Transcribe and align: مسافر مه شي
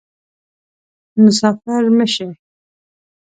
مسافر 1.23 1.83
مه 1.97 2.05
شي 2.13 2.27